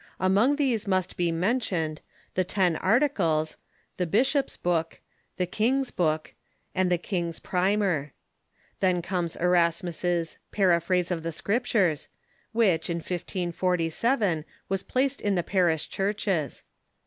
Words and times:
Among 0.19 0.55
these 0.55 0.87
must 0.87 1.15
be 1.15 1.31
mentioned" 1.31 2.01
The 2.33 2.43
Ten 2.43 2.75
Articles,"" 2.77 3.57
The 3.97 4.07
Bishoii's 4.07 4.57
Book,"" 4.57 4.99
The 5.37 5.45
King's 5.45 5.91
Book," 5.91 6.33
and" 6.73 6.89
The 6.91 6.97
King's 6.97 7.37
Primer." 7.39 8.11
Then 8.79 9.03
comes 9.03 9.35
Erasmus's" 9.35 10.39
Paraphrase 10.51 11.11
of 11.11 11.21
the 11.21 11.31
Scriptures," 11.31 12.07
which, 12.51 12.89
in 12.89 12.97
1547, 12.97 14.43
was 14.69 14.81
placed 14.81 15.21
in 15.21 15.35
the 15.35 15.43
parish 15.43 15.87
churches. 15.87 16.63